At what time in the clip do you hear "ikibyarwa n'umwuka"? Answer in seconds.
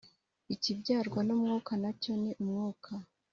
0.53-1.71